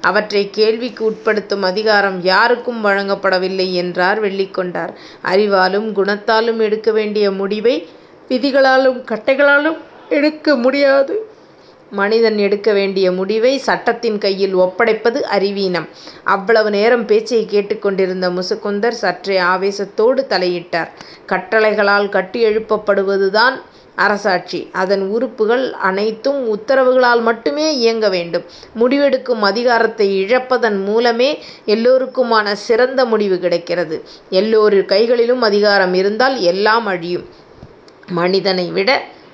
அவற்றைக் 0.00 0.52
கேள்விக்கு 0.52 1.04
உட்படுத்தும் 1.04 1.62
அதிகாரம் 1.62 2.20
யாருக்கும் 2.20 2.84
வழங்கப்படவில்லை 2.84 3.72
என்றார் 3.72 4.22
வெள்ளிக்கொண்டார். 4.22 4.88
அறிவாலும் 5.24 5.92
குணத்தாலும் 5.92 6.58
எடுக்க 6.58 6.92
வேண்டிய 6.92 7.30
முடிவை 7.30 7.88
விதிகளாலும் 8.28 9.04
கட்டைகளாலும் 9.10 9.76
எடுக்க 10.08 10.56
முடியாது. 10.56 11.30
மனிதன் 11.90 12.38
எடுக்க 12.38 12.72
வேண்டிய 12.72 13.12
முடிவை 13.12 13.58
சட்டத்தின் 13.58 14.18
கையில் 14.18 14.56
ஒப்படைப்பது 14.56 15.20
அறிவீனம். 15.20 15.88
அவ்வளவு 16.24 16.70
நேரம் 16.70 17.04
பேச்சைக் 17.06 17.48
கேட்டுக் 17.48 17.82
கொண்டிருந்த 17.82 18.30
முசுகுந்தர் 18.30 18.88
சற்றே 18.88 19.40
ஆவேசத்தோடு 19.40 20.26
தலையிட்டார். 20.26 20.88
கட்டளைகளால் 21.26 22.08
கட்டியெழுப்பப்படுவதுதான் 22.08 23.60
அரசாட்சி. 23.94 24.68
அதன் 24.72 25.08
உறுப்புகள் 25.08 25.72
அனைத்தும் 25.72 26.58
உத்தரவுகளால் 26.58 27.20
மட்டுமே 27.20 27.76
இயங்க 27.76 28.08
வேண்டும். 28.08 28.44
முடிவெடுக்கும் 28.80 29.40
அதிகாரத்தை 29.40 30.24
இழப்பதன் 30.24 30.84
மூலமே 30.84 31.38
எல்லோருக்குமான 31.66 32.52
சிறந்த 32.52 33.04
முடிவு 33.04 33.38
கிடைக்கிறது. 33.38 34.02
எல்லோர் 34.30 34.84
கைகளிலும் 34.84 35.42
அதிகாரம் 35.42 35.94
இருந்தால் 35.94 36.40
எல்லாம் 36.40 36.86
அழியும். 36.86 37.26
மனிதனை 38.10 38.70
விட 38.70 38.90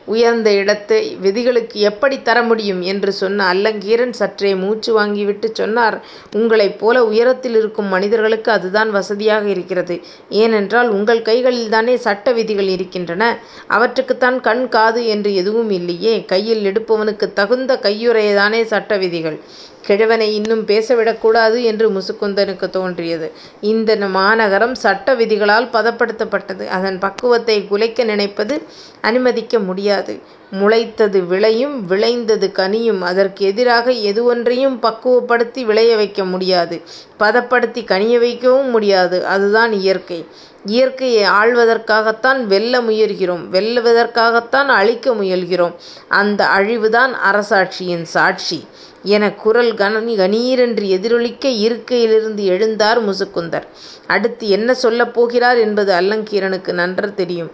உயர்ந்த 0.07 0.53
இடத்தை 0.53 1.17
விதிகளுக்கு 1.21 1.81
எப்படித் 1.81 2.25
தர 2.25 2.43
முடியும்? 2.43 2.83
என்று 2.83 3.13
சொன்ன 3.13 3.55
அல்லங்கீரன் 3.55 4.11
சற்றே 4.11 4.55
மூச்சு 4.55 4.91
வாங்கிவிட்டுச் 4.95 5.55
சொன்னார் 5.55 5.97
உங்களைப் 6.33 6.79
போல 6.79 7.05
உயரத்தில் 7.05 7.57
இருக்கும் 7.57 7.87
மனிதர்களுக்கு 7.87 8.53
அதுதான் 8.53 8.91
வசதியாக 8.91 9.49
இருக்கிறது. 9.49 9.97
ஏனென்றால் 10.37 10.89
உங்கள் 10.89 11.23
கைகளில்தானே 11.23 11.95
சட்ட 11.99 12.33
விதிகள் 12.33 12.69
இருக்கின்றன. 12.69 13.23
அவற்றுக்குத்தான் 13.69 14.41
கண் 14.41 14.69
காது 14.69 15.07
என்று 15.07 15.35
எதுவும் 15.35 15.71
இல்லையே. 15.71 16.25
கையில் 16.25 16.65
எடுப்பவனுக்குத் 16.65 17.33
தகுந்த 17.33 17.79
கையுறைதானே 17.83 18.63
சட்ட 18.65 18.97
விதிகள். 18.97 19.39
கிழவனை 19.87 20.35
இன்னும் 20.35 20.67
பேசவிடக்கூடாது 20.67 21.63
என்று 21.63 21.91
முசுகுந்தனுக்குத் 21.91 22.71
தோன்றியது. 22.71 23.33
இந்த 23.61 23.97
மாநகரம் 23.97 24.75
சட்ட 24.75 25.15
விதிகளால் 25.15 25.69
பதப்படுத்தப்பட்டது. 25.73 26.67
அதன் 26.69 26.99
பக்குவத்தைக் 26.99 27.69
குலைக்க 27.69 28.05
நினைப்பது 28.05 28.63
அனுமதிக்க 29.01 29.59
முடியாது. 29.59 30.21
முளைத்தது 30.61 31.27
விளையும் 31.27 31.87
விளைந்தது 31.87 32.53
கனியும். 32.53 33.01
அதற்கு 33.03 33.45
எதிராக 33.45 33.91
எதுவொன்றையும் 34.11 34.79
பக்குவப்படுத்தி 34.83 35.65
விளைய 35.65 35.97
வைக்க 35.97 36.25
முடியாது. 36.25 36.77
பதப்படுத்தி 37.19 37.83
கனிய 37.83 38.19
வைக்கவும் 38.19 38.71
முடியாது. 38.71 39.27
அதுதான் 39.27 39.73
இயற்கை. 39.73 40.21
இயற்கையை 40.67 41.25
ஆள்வதற்காகத்தான் 41.41 42.45
வெல்ல 42.45 42.81
முயல்கிறோம். 42.81 43.43
வெல்வதற்காகத்தான் 43.51 44.69
அழிக்க 44.79 45.15
முயல்கிறோம். 45.15 45.75
அந்த 46.09 46.47
அழிவுதான் 46.49 47.13
அரசாட்சியின் 47.31 48.03
சாட்சி 48.15 48.59
எனக் 49.07 49.39
குரல் 49.39 49.75
கணீரென்று 49.75 50.87
எதிரொலிக்க 50.89 51.49
இருக்கையிலிருந்து 51.67 52.45
எழுந்தார் 52.53 53.01
முசுகுந்தர். 53.09 53.67
அடுத்து 54.07 54.49
என்ன 54.49 54.75
சொல்லப் 54.75 55.15
போகிறார் 55.15 55.59
என்பது 55.59 55.93
அல்லங்கீரனுக்கு 56.01 56.73
நன்று 56.73 57.15
தெரியும். 57.15 57.51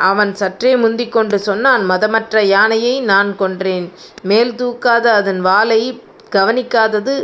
அவன் 0.00 0.34
சற்றே 0.34 0.76
முந்திக்கொண்டு 0.76 1.38
சொன்னான் 1.38 1.84
மதமற்ற 1.84 2.42
யானையை 2.42 3.00
நான் 3.00 3.36
கொன்றேன். 3.38 3.86
மேல் 4.22 4.52
தூக்காத 4.52 5.06
அதன் 5.12 5.40
வாலைக் 5.40 6.02
கவனிக்காதது 6.32 7.14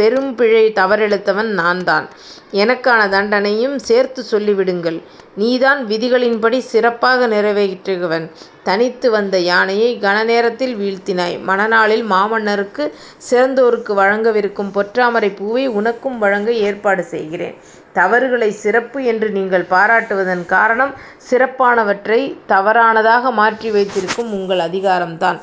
பெரும் 0.00 0.34
பிழை 0.34 0.64
தவறிழைத்தவன் 0.74 1.50
நான்தான். 1.54 2.06
எனக்கான 2.54 3.00
தண்டனையும் 3.08 3.76
சேர்த்துச் 3.88 4.30
சொல்லிவிடுங்கள். 4.30 4.98
நீதான் 5.36 5.80
விதிகளின்படி 5.86 6.58
சிறப்பாக 6.72 7.28
நிறைவேற்றியவன். 7.28 8.26
தனித்து 8.62 9.10
வந்த 9.10 9.38
யானையை 9.48 9.90
கனநேரத்தில் 10.00 10.74
வீழ்த்தினாய். 10.76 11.36
மணநாளில் 11.44 12.04
மாமன்னருக்கு 12.10 12.84
சிறந்தோருக்கு 13.30 13.94
வழங்கவிருக்கும் 13.94 14.72
பொற்றாமரைப் 14.76 15.36
பூவை 15.36 15.66
உனக்கும் 15.78 16.18
வழங்க 16.18 16.52
ஏற்பாடு 16.66 17.04
செய்கிறேன். 17.04 17.56
தவறுகளைச் 17.94 18.60
சிறப்பு 18.64 19.04
என்று 19.04 19.30
நீங்கள் 19.30 19.66
பாராட்டுவதன் 19.70 20.44
காரணம் 20.46 20.92
சிறப்பானவற்றைத் 21.30 22.36
தவறானதாக 22.48 23.32
மாற்றி 23.32 23.70
வைத்திருக்கும் 23.70 24.32
உங்கள் 24.32 24.62
அதிகாரம்தான். 24.68 25.40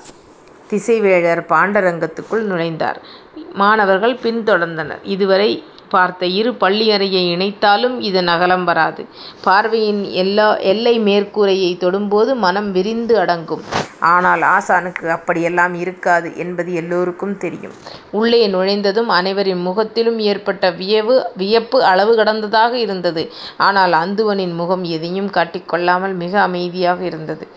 திசைவேழர் 0.69 1.41
பாண்டரங்கத்துக்குள் 1.49 2.45
நுழைந்தார். 2.49 2.99
மாணவர்கள் 3.53 4.15
பின் 4.15 4.43
தொடர்ந்தனர். 4.43 4.99
இதுவரை 5.03 5.49
பார்த்த 5.89 6.25
இரு 6.37 6.51
பள்ளியறையை 6.51 7.21
இணைத்தாலும் 7.33 7.99
இதன் 7.99 8.27
அகலம் 8.27 8.63
வராது. 8.63 9.05
பார்வையின் 9.41 10.01
எல்லை 10.63 10.99
மேற்கூரையைத் 10.99 11.83
தொடும்போது 11.83 12.35
மனம் 12.35 12.71
விரிந்து 12.71 13.19
அடங்கும். 13.19 13.63
ஆனால் 13.99 14.41
ஆசானுக்கு 14.55 15.07
அப்படியெல்லாம் 15.07 15.73
இருக்காது 15.73 16.37
என்பது 16.37 16.73
எல்லோருக்கும் 16.73 17.37
தெரியும். 17.37 17.75
உள்ளே 18.11 18.47
நுழைந்ததும் 18.47 19.09
அனைவரின் 19.09 19.61
முகத்திலும் 19.61 20.19
ஏற்பட்ட 20.19 20.71
வியப்பு 21.37 21.83
அளவு 21.83 22.15
கடந்ததாக 22.15 22.73
இருந்தது. 22.77 23.23
ஆனால் 23.57 23.91
அந்துவனின் 24.03 24.53
முகம் 24.53 24.83
எதையும் 24.95 25.29
காட்டிக் 25.29 25.69
கொள்ளாமல் 25.69 26.13
மிக 26.13 26.41
அமைதியாக 26.41 27.03
இருந்தது. 27.03 27.47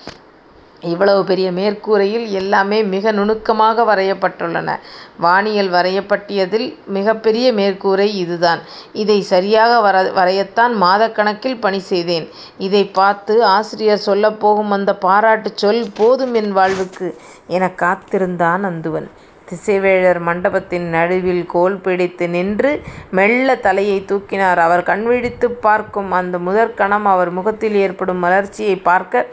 இவ்வளவு 0.83 1.25
பெரிய 1.25 1.51
மேற்கூரையில் 1.53 2.29
எல்லாமே 2.31 2.83
மிக 2.85 3.13
நுணுக்கமாக 3.13 3.83
வரையப்பட்டுள்ளன. 3.85 4.79
வானியல் 5.19 5.71
வரையப்பட்டியதில் 5.71 6.67
மிகப்பெரிய 6.87 7.53
மேற்கூரை 7.53 8.09
இதுதான். 8.15 8.61
இதை 8.95 9.21
சரியாக 9.23 9.81
வர 9.81 10.03
வரையத்தான் 10.11 10.75
மாதக்கணக்கில் 10.81 11.61
பணி 11.61 11.79
செய்தேன். 11.81 12.29
இதைப் 12.59 12.95
பார்த்து 12.95 13.45
ஆசிரியர் 13.45 14.03
சொல்லப்போகும் 14.07 14.69
அந்த 14.69 14.95
பாராட்டுச் 15.03 15.57
சொல் 15.57 15.91
போதும் 15.95 16.35
என் 16.35 16.53
வாழ்வுக்கு 16.53 17.09
எனக் 17.47 17.79
காத்திருந்தான் 17.79 18.65
அந்துவன். 18.65 19.09
திசைவேழர் 19.51 20.21
மண்டபத்தின் 20.21 20.89
நடுவில் 20.89 21.47
கோல் 21.47 21.77
பிடித்து 21.77 22.29
நின்று 22.29 22.71
மெல்ல 23.11 23.57
தலையைத் 23.57 24.07
தூக்கினார். 24.11 24.59
அவர் 24.59 24.83
கண்விழித்துப் 24.83 25.59
பார்க்கும் 25.61 26.11
அந்த 26.13 26.39
முதற்கணம் 26.39 27.05
அவர் 27.05 27.31
முகத்தில் 27.31 27.75
ஏற்படும் 27.77 28.25
மலர்ச்சியைப் 28.25 28.83
பார்க்க 28.83 29.27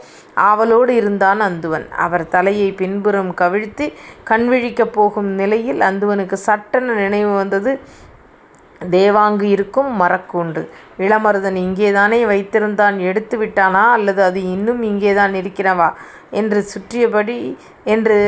ஆவலோடு 0.48 0.94
இருந்தான் 0.94 1.40
அந்துவன். 1.40 1.86
அவர் 1.98 2.28
தலையைப் 2.28 2.76
பின்புறம் 2.76 3.34
கவிழ்த்து 3.34 3.86
கண்விழிக்கப் 4.24 4.92
போகும் 4.92 5.30
நிலையில் 5.34 5.80
அந்துவனுக்கு 5.80 6.38
சட்டென 6.46 6.94
நினைவு 6.94 7.34
வந்தது 7.34 7.72
தேவாங்கு 8.90 9.42
இருக்கும் 9.48 10.00
மரக்கூண்டு. 10.00 10.60
இளமருதன் 10.98 11.58
இங்கேதானே 11.64 12.20
வைத்திருந்தான் 12.26 12.96
எடுத்து 13.00 13.36
விட்டானா 13.38 13.84
அல்லது 13.90 14.22
அது 14.22 14.40
இன்னும் 14.52 14.82
இங்கேதான் 14.82 15.34
இருக்கிறவா 15.34 15.88
என்று 16.30 16.64
சுற்றியபடி 16.64 17.38
என்று 17.86 18.18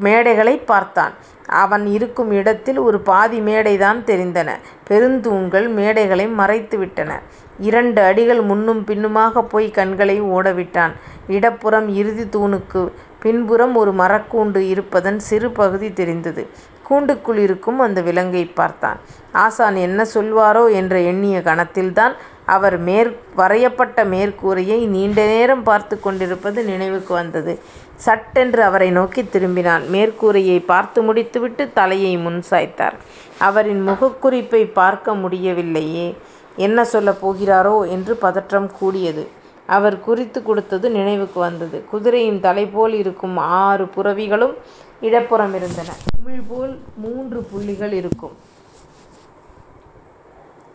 மேடைகளைப் 0.00 0.66
பார்த்தான். 0.66 1.12
அவன் 1.46 1.86
இருக்கும் 1.86 2.30
இடத்தில் 2.30 2.78
ஒரு 2.78 3.00
பாதி 3.00 3.38
மேடைதான் 3.40 4.04
தெரிந்தன. 4.04 4.50
பெருந்தூண்கள் 4.88 5.68
மேடைகளை 5.68 6.28
மறைத்துவிட்டன. 6.38 7.12
இரண்டு 7.58 8.02
அடிகள் 8.02 8.40
முன்னும் 8.40 8.84
பின்னுமாகப் 8.84 9.48
போய் 9.48 9.70
கண்களை 9.70 10.22
ஓடவிட்டான். 10.22 10.92
இடப்புறம் 11.28 11.88
இறுதித் 11.88 12.34
தூணுக்குப் 12.36 12.90
பின்புறம் 13.20 13.76
ஒரு 13.76 13.92
மரக்கூண்டு 13.92 14.56
இருப்பதன் 14.56 15.18
சிறு 15.18 15.50
பகுதி 15.50 15.92
தெரிந்தது. 15.92 16.46
கூண்டுக்குள் 16.90 17.36
இருக்கும் 17.36 17.78
அந்த 17.78 18.02
விலங்கைப் 18.02 18.54
பார்த்தான். 18.54 18.96
ஆசான் 19.32 19.74
என்ன 19.74 20.06
சொல்வாரோ 20.14 20.72
என்று 20.72 21.04
எண்ணிய 21.04 21.42
கணத்தில்தான் 21.44 22.12
அவர் 22.46 22.78
மேற் 22.78 23.12
வரையப்பட்ட 23.36 24.04
மேற்கூரையை 24.04 24.86
நீண்ட 24.86 25.26
நேரம் 25.26 25.62
பார்த்துக் 25.62 26.02
கொண்டிருப்பது 26.02 26.64
நினைவுக்கு 26.64 27.14
வந்தது. 27.14 27.58
சட்டென்று 27.96 28.62
அவரை 28.62 28.90
நோக்கித் 28.90 29.36
திரும்பினான். 29.36 29.82
மேற்கூரையைப் 29.92 30.64
பார்த்து 30.66 31.02
முடித்துவிட்டு 31.02 31.72
தலையை 31.72 32.16
முன் 32.16 32.42
சாய்த்தார். 32.50 32.96
அவரின் 33.38 33.88
முகக்குறிப்பைப் 33.88 34.72
பார்க்க 34.72 35.14
முடியவில்லையே. 35.14 36.16
என்ன 36.56 36.84
சொல்லப் 36.84 37.28
போகிறாரோ 37.28 37.88
என்று 37.88 38.16
பதற்றம் 38.16 38.72
கூடியது. 38.72 39.28
அவர் 39.66 40.00
குறித்துக் 40.00 40.46
கொடுத்தது 40.46 40.90
நினைவுக்கு 40.90 41.40
வந்தது. 41.40 41.84
குதிரையின் 41.90 42.40
தலைபோல் 42.40 42.92
இருக்கும் 42.92 43.36
ஆறு 43.36 43.84
புரவிகளும் 43.84 44.54
இடப்புறம் 45.00 45.54
இருந்தன. 45.54 45.88
குமிழ்போல் 46.14 46.78
மூன்று 46.96 47.42
புள்ளிகள் 47.42 47.92
இருக்கும் 47.92 48.36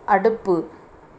அடுப்பு 0.05 0.55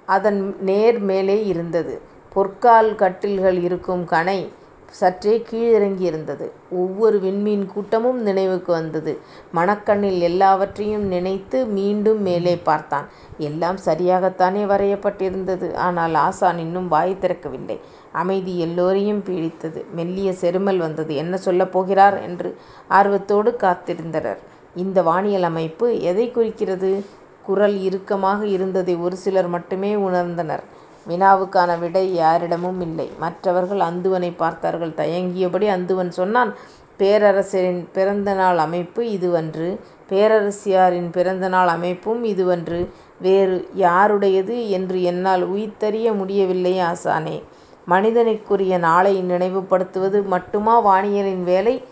அதன் 0.07 0.57
நேர் 0.61 0.99
மேலே 0.99 1.47
இருந்தது. 1.47 2.01
பொற்கால் 2.33 2.95
கட்டில்கள் 2.95 3.63
இருக்கும் 3.63 4.05
கணை 4.05 4.49
சற்றே 4.87 5.45
கீழிறங்கியிருந்தது. 5.51 6.51
ஒவ்வொரு 6.71 7.19
விண்மீன் 7.19 7.67
கூட்டமும் 7.67 8.23
நினைவுக்கு 8.23 8.73
வந்தது. 8.73 9.19
மனக்கண்ணில் 9.55 10.21
எல்லாவற்றையும் 10.21 11.03
நினைத்து 11.03 11.67
மீண்டும் 11.67 12.23
மேலே 12.23 12.57
பார்த்தான். 12.57 13.07
எல்லாம் 13.39 13.79
சரியாகத்தானே 13.85 14.65
வரையப்பட்டிருந்தது. 14.65 15.75
ஆனால் 15.75 16.15
ஆசான் 16.15 16.59
இன்னும் 16.59 16.89
வாய் 16.89 17.17
திறக்கவில்லை. 17.21 17.79
அமைதி 18.13 18.59
எல்லோரையும் 18.59 19.25
பீடித்தது. 19.25 19.85
மெல்லிய 19.95 20.33
செருமல் 20.33 20.77
வந்தது. 20.77 21.15
என்ன 21.15 21.37
சொல்லப் 21.37 21.73
போகிறார் 21.73 22.23
என்று 22.23 22.57
ஆர்வத்தோடு 22.89 23.57
காத்திருந்தனர். 23.59 24.39
இந்த 24.77 25.03
வானியல் 25.03 25.43
அமைப்பு 25.43 26.01
எதைக் 26.01 26.35
குறிக்கிறது? 26.35 27.05
குரல் 27.47 27.81
இறுக்கமாக 27.83 28.47
இருந்ததை 28.47 28.97
ஒரு 28.97 29.17
சிலர் 29.17 29.49
மட்டுமே 29.49 29.95
உணர்ந்தனர். 29.95 30.63
வினாவுக்கான 31.09 31.79
விடை 31.79 32.15
யாரிடமும் 32.15 32.81
இல்லை. 32.81 33.11
மற்றவர்கள் 33.19 33.79
அந்துவனைப் 33.79 34.37
பார்த்தார்கள். 34.37 34.91
தயங்கியபடி 34.91 35.67
அந்துவன் 35.69 36.09
சொன்னான் 36.09 36.55
பேரரசரின் 36.99 37.87
பிறந்த 37.93 38.35
நாள் 38.35 38.59
அமைப்பு 38.59 39.03
இதுவன்று. 39.03 39.79
பேரரசியாரின் 40.11 41.09
பிறந்த 41.13 41.49
நாள் 41.49 41.69
அமைப்பும் 41.69 42.25
இதுவன்று. 42.25 42.89
வேறு 43.21 43.69
யாருடையது 43.75 44.71
என்று 44.71 45.03
என்னால் 45.03 45.53
உய்த்தறிய 45.53 46.13
முடியவில்லை 46.13 46.79
ஆசானே. 46.79 47.43
மனிதனுக்குரிய 47.89 48.79
நாளை 48.79 49.25
நினைவுபடுத்துவது 49.29 50.25
மட்டுமா 50.25 50.79
வானியலின் 50.79 51.43
வேலை? 51.43 51.85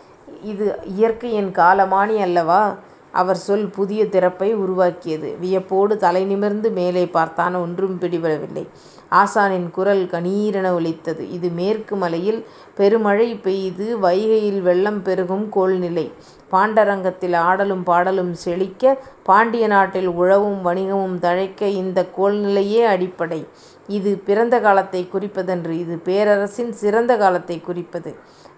இது 0.42 0.78
இயற்கையின் 0.84 1.52
காலமானி 1.52 2.16
அல்லவா? 2.16 2.74
அவர் 3.12 3.36
சொல் 3.36 3.68
புதிய 3.68 4.04
திறப்பை 4.04 4.54
உருவாக்கியது. 4.54 5.36
வியப்போடு 5.40 5.96
தலை 5.96 6.24
நிமிர்ந்து 6.24 6.70
மேலே 6.70 7.06
பார்த்தான். 7.06 7.54
ஒன்றும் 7.54 7.98
பிடிபடவில்லை. 8.00 8.68
ஆசானின் 9.10 9.70
குரல் 9.70 10.06
கணீரென 10.06 10.72
ஒலித்தது. 10.72 11.30
இது 11.30 11.48
மேற்கு 11.48 11.96
மலையில் 11.96 12.46
பெருமழை 12.74 13.34
பெய்து 13.34 13.98
வைகையில் 13.98 14.60
வெள்ளம் 14.60 15.02
பெருகும் 15.02 15.48
கோள்நிலை. 15.52 16.12
பாண்டரங்கத்தில் 16.52 17.36
ஆடலும் 17.36 17.82
பாடலும் 17.82 18.34
செழிக்க 18.34 18.98
பாண்டிய 19.22 19.66
நாட்டில் 19.66 20.08
உழவும் 20.10 20.66
வணிகமும் 20.66 21.18
தழைக்க 21.18 21.62
இந்தக் 21.62 22.22
கோள்நிலையே 22.22 22.84
அடிப்படை. 22.84 23.46
இது 23.86 24.18
பிறந்த 24.18 24.60
காலத்தைக் 24.60 25.16
குறிப்பதன்று. 25.16 25.70
இது 25.70 25.98
பேரரசின் 25.98 26.72
சிறந்த 26.72 27.16
காலத்தைக் 27.16 27.64
குறிப்பது. 27.64 28.14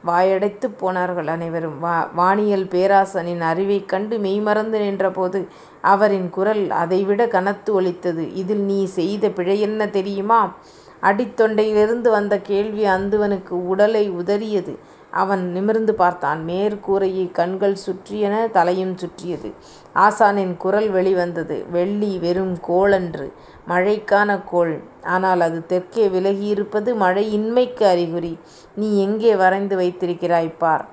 வாயடைத்துப் 0.07 0.79
போனார்கள் 0.79 1.27
அனைவரும். 1.27 1.81
வானியல் 2.17 2.69
பேராசனின் 2.69 3.41
அறிவைக் 3.41 3.89
கண்டு 3.89 4.19
மெய்மறந்து 4.19 4.79
நின்றபோது 4.79 5.49
அவரின் 5.81 6.31
குரல் 6.31 6.71
அதைவிடக் 6.71 7.31
கனத்து 7.31 7.73
ஒலித்தது. 7.73 8.35
இதில் 8.35 8.61
நீ 8.61 8.85
செய்த 8.85 9.29
பிழையென்ன 9.29 9.91
தெரியுமா? 9.91 10.57
அடித்தொண்டையிலிருந்து 11.03 12.11
வந்த 12.11 12.41
கேள்வி 12.41 12.85
அந்துவனுக்கு 12.85 13.49
உடலை 13.49 14.11
உதறியது. 14.11 14.79
அவன் 15.11 15.51
நிமிர்ந்து 15.51 15.95
பார்த்தான். 15.95 16.45
மேற்கூரையைக் 16.49 17.31
கண்கள் 17.31 17.77
சுற்றியன 17.87 18.51
தலையும் 18.51 18.97
சுற்றியது. 18.99 19.53
ஆசானின் 19.95 20.57
குரல் 20.57 20.91
வெளிவந்தது. 20.91 21.67
வெள்ளி 21.71 22.19
வெறும் 22.19 22.61
கோளன்று. 22.61 23.33
மழைக்கான 23.69 24.45
கோள். 24.51 24.73
ஆனால் 25.03 25.41
அது 25.41 25.67
தெற்கே 25.67 26.09
விலகியிருப்பது 26.09 26.91
மழையின்மைக்கு 26.95 27.83
அறிகுறி. 27.85 28.33
நீ 28.75 29.03
எங்கே 29.03 29.37
வரைந்து 29.37 29.77
வைத்திருக்கிறாய் 29.77 30.55
பார். 30.59 30.85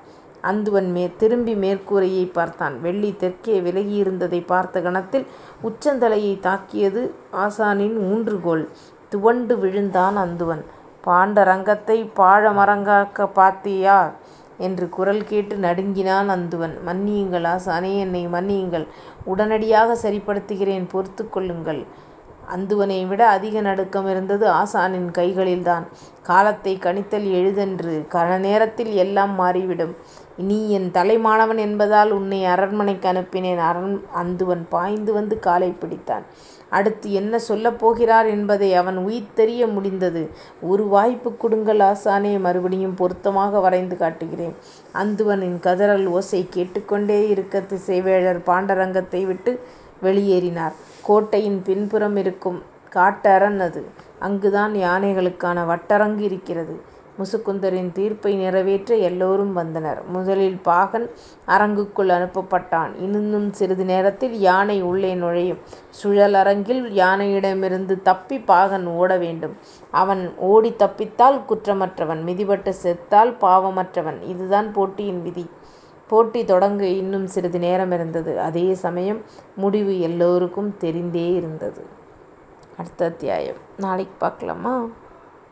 அந்துவன் 0.43 0.89
திரும்பி 1.15 1.55
மேற்கூரையைப் 1.55 2.33
பார்த்தான். 2.33 2.81
வெள்ளி 2.81 3.15
தெற்கே 3.17 3.61
விலகியிருந்ததைப் 3.61 4.47
பார்த்த 4.47 4.81
கணத்தில் 4.81 5.25
உச்சந்தலையைத் 5.63 6.39
தாக்கியது 6.39 7.01
ஆசானின் 7.33 7.97
ஊன்றுகோல். 8.11 8.65
துவண்டு 9.09 9.57
விழுந்தான் 9.57 10.17
அந்துவன். 10.17 10.63
பாண்டரங்கத்தைப் 11.05 12.11
பாழ 12.15 12.51
மரமாக்கப் 12.51 14.13
என்று 14.57 14.89
குரல் 14.89 15.23
கேட்டு 15.23 15.55
நடுங்கினான் 15.57 16.29
அந்துவன். 16.29 16.73
மன்னியுங்கள் 16.87 17.45
ஆசானே. 17.55 17.97
என்னை 17.97 18.27
மன்னியுங்கள். 18.27 18.85
உடனடியாக 19.25 19.97
சரிப்படுத்துகிறேன் 20.03 20.89
பொறுத்துக் 20.89 21.31
கொள்ளுங்கள். 21.31 21.81
அந்துவனைவிட 22.55 23.19
அதிக 23.19 23.61
நடுக்கம் 23.61 24.07
இருந்தது 24.09 24.47
ஆசானின் 24.47 25.11
கைகளில்தான். 25.11 25.83
காலத்தைக் 26.21 26.85
கணித்தல் 26.85 27.31
எளிதன்று. 27.31 28.05
கண 28.09 28.37
நேரத்தில் 28.37 28.93
எல்லாம் 28.93 29.35
மாறிவிடும். 29.35 29.95
நீ 30.37 30.69
என் 30.69 30.91
தலைமானவன் 30.93 31.57
என்பதால் 31.57 32.11
உன்னை 32.11 32.45
அரண்மனைக்கு 32.45 33.11
அனுப்பினேன். 33.11 33.99
அந்துவன் 34.15 34.65
பாய்ந்து 34.69 35.13
வந்து 35.13 35.39
காலைப் 35.39 35.77
பிடித்தான். 35.81 36.23
அடுத்து 36.69 37.11
என்ன 37.11 37.39
சொல்லப் 37.39 37.79
போகிறார் 37.79 38.25
என்பதை 38.25 38.75
அவன் 38.75 38.97
உய்த்தறிய 39.07 39.71
முடிந்தது. 39.71 40.29
ஒரு 40.61 40.87
வாய்ப்பு 40.87 41.37
கொடுங்கள் 41.37 41.79
ஆசானே. 41.79 42.39
மறுபடியும் 42.39 42.93
பொருத்தமாக 42.93 43.59
வரைந்து 43.59 43.97
காட்டுகிறேன். 43.97 44.55
அந்துவனின் 44.93 45.59
கதறல் 45.59 46.05
ஓசை 46.05 46.47
கேட்டுக்கொண்டே 46.49 47.29
இருக்க 47.29 47.63
திசைவேழர் 47.69 48.41
பாண்டரங்கத்தை 48.45 49.25
விட்டு 49.25 49.59
வெளியேறினார். 50.03 50.73
கோட்டையின் 51.01 51.61
பின்புறம் 51.65 52.15
இருக்கும் 52.15 52.63
காட்டரண் 52.93 53.59
அது. 53.59 53.85
அங்குதான் 54.19 54.73
யானைகளுக்கான 54.73 55.65
வட்டரங்கு 55.65 56.19
இருக்கிறது. 56.19 56.97
முசுகுந்தரின் 57.19 57.91
தீர்ப்பை 57.91 58.35
நிறைவேற்ற 58.35 58.95
எல்லோரும் 58.95 59.53
வந்தனர். 59.53 60.03
முதலில் 60.07 60.59
பாகன் 60.63 61.09
அரங்குக்குள் 61.47 62.09
அனுப்பப்பட்டான். 62.09 62.95
இன்னும் 62.99 63.53
சிறிது 63.53 63.85
நேரத்தில் 63.85 64.39
யானை 64.39 64.81
உள்ளே 64.81 65.15
நுழையும். 65.15 65.57
சுழலரங்கில் 66.03 66.81
யானையிடமிருந்து 66.93 68.01
தப்பி 68.01 68.39
பாகன் 68.39 68.85
ஓட 68.85 69.17
வேண்டும். 69.17 69.57
அவன் 69.91 70.33
ஓடித் 70.37 70.81
தப்பித்தால் 70.81 71.41
குற்றமற்றவன். 71.49 72.21
மிதிபட்டு 72.23 72.73
செத்தால் 72.83 73.35
பாவமற்றவன். 73.41 74.21
இதுதான் 74.23 74.73
போட்டியின் 74.73 75.21
விதி. 75.21 75.49
போட்டி 76.09 76.45
தொடங்க 76.45 76.85
இன்னும் 76.85 77.27
சிறிது 77.27 77.59
நேரம் 77.59 77.91
இருந்தது 77.91 78.39
அதே 78.39 78.67
சமயம் 78.73 79.21
முடிவு 79.55 79.93
எல்லோருக்கும் 79.99 80.75
தெரிந்தே 80.79 81.27
இருந்தது. 81.35 81.83
அடுத்த 82.77 83.05
அத்தியாயம் 83.05 83.59
நாளைக்கு 83.77 84.15
பார்க்கலாமா? 84.19 84.75